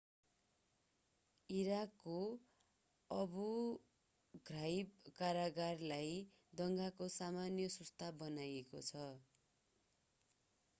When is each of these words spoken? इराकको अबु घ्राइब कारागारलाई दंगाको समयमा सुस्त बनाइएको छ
इराकको 1.49 2.15
अबु 3.09 3.45
घ्राइब 4.43 5.13
कारागारलाई 5.19 6.17
दंगाको 6.57 7.11
समयमा 7.19 7.71
सुस्त 7.77 8.11
बनाइएको 8.19 8.85
छ 8.85 9.07